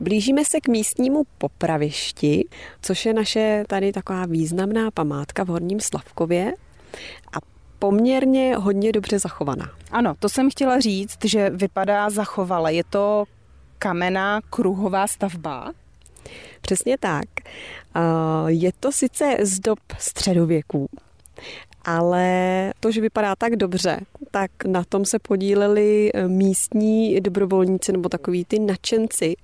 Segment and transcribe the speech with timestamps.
[0.00, 2.48] Blížíme se k místnímu popravišti,
[2.82, 6.52] což je naše tady taková významná památka v Horním Slavkově
[7.32, 7.36] a
[7.78, 9.70] poměrně hodně dobře zachovaná.
[9.90, 12.70] Ano, to jsem chtěla říct, že vypadá zachovala.
[12.70, 13.24] Je to
[13.78, 15.72] kamenná kruhová stavba?
[16.60, 17.26] Přesně tak.
[18.46, 20.88] Je to sice z dob středověků,
[21.84, 28.08] ale to, že vypadá tak dobře, tak na tom se podíleli eh, místní dobrovolníci nebo
[28.08, 29.36] takový ty nadšenci,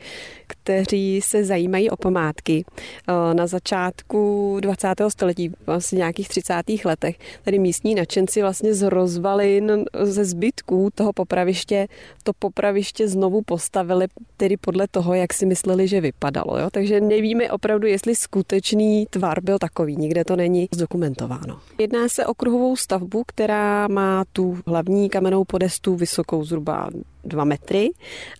[0.46, 2.64] kteří se zajímají o památky.
[3.08, 4.94] Eh, na začátku 20.
[5.08, 6.54] století, vlastně nějakých 30.
[6.84, 11.88] letech, tady místní nadšenci vlastně z rozvalin, ze zbytků toho popraviště,
[12.22, 14.06] to popraviště znovu postavili
[14.36, 16.58] tedy podle toho, jak si mysleli, že vypadalo.
[16.58, 16.68] Jo?
[16.70, 19.96] Takže nevíme opravdu, jestli skutečný tvar byl takový.
[19.96, 21.58] Nikde to není zdokumentováno.
[21.78, 26.90] Jedná se o kruhovou stavbu, která má tu hlavní kamennou podestu vysokou zhruba
[27.24, 27.90] 2 metry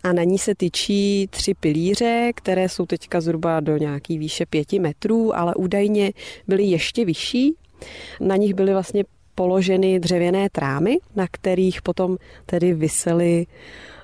[0.03, 4.73] a na ní se tyčí tři pilíře, které jsou teďka zhruba do nějaký výše 5
[4.73, 6.13] metrů, ale údajně
[6.49, 7.55] byly ještě vyšší.
[8.21, 9.05] Na nich byly vlastně
[9.35, 13.47] položeny dřevěné trámy, na kterých potom tedy vysely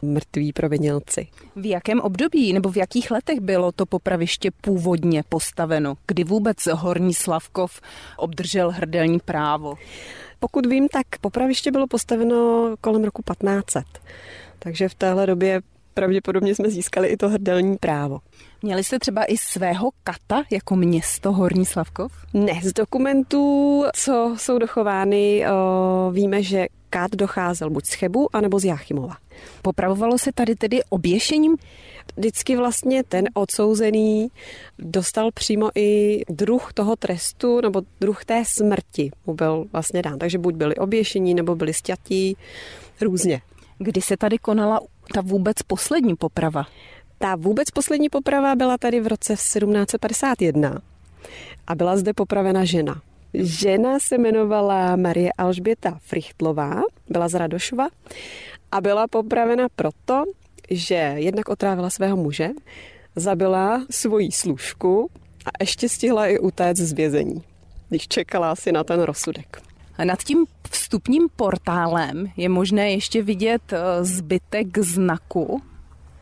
[0.03, 1.27] mrtví provinilci.
[1.56, 5.95] V jakém období nebo v jakých letech bylo to popraviště původně postaveno?
[6.06, 7.81] Kdy vůbec Horní Slavkov
[8.17, 9.75] obdržel hrdelní právo?
[10.39, 13.84] Pokud vím, tak popraviště bylo postaveno kolem roku 1500.
[14.59, 15.61] Takže v téhle době
[15.95, 18.19] pravděpodobně jsme získali i to hrdelní právo.
[18.63, 22.13] Měli jste třeba i svého kata jako město Horní Slavkov?
[22.35, 25.45] Ne, z dokumentů, co jsou dochovány,
[26.13, 29.17] víme, že kat docházel buď z Chebu, anebo z Jáchymova.
[29.63, 31.57] Popravovalo se tady tedy oběšením?
[32.17, 34.29] Vždycky vlastně ten odsouzený
[34.79, 40.19] dostal přímo i druh toho trestu nebo druh té smrti mu byl vlastně dán.
[40.19, 42.37] Takže buď byli oběšení nebo byli stětí,
[43.01, 43.41] různě.
[43.79, 44.81] Kdy se tady konala
[45.14, 46.66] ta vůbec poslední poprava?
[47.19, 50.80] Ta vůbec poslední poprava byla tady v roce 1751
[51.66, 53.03] a byla zde popravena žena.
[53.34, 57.88] Žena se jmenovala Marie Alžběta Frichtlová, byla z Radošova
[58.72, 60.25] a byla popravena proto,
[60.70, 62.49] že jednak otrávila svého muže,
[63.16, 65.10] zabila svoji služku
[65.47, 67.43] a ještě stihla i utéct z vězení,
[67.88, 69.69] když čekala si na ten rozsudek.
[70.05, 75.62] Nad tím vstupním portálem je možné ještě vidět eh, zbytek znaku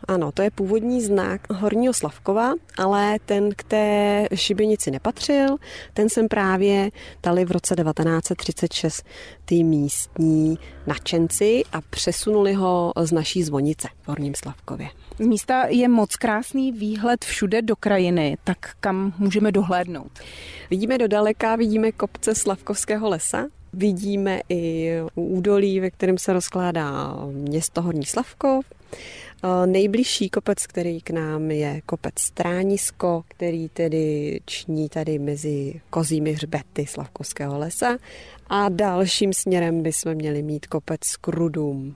[0.08, 5.56] ano, to je původní znak Horního Slavkova, ale ten k té šibenici nepatřil,
[5.94, 6.90] ten jsem právě
[7.22, 9.04] dali v roce 1936
[9.44, 14.88] ty místní nadšenci a přesunuli ho z naší zvonice v Horním Slavkově.
[15.18, 20.12] Z místa je moc krásný výhled všude do krajiny, tak kam můžeme dohlédnout?
[20.70, 27.82] Vidíme do daleka, vidíme kopce Slavkovského lesa, vidíme i údolí, ve kterém se rozkládá město
[27.82, 28.64] Horní Slavkov,
[29.66, 36.86] Nejbližší kopec, který k nám je kopec Stránisko, který tedy ční tady mezi kozími hřbety
[36.86, 37.98] Slavkovského lesa
[38.48, 41.94] a dalším směrem bychom měli mít kopec Krudům.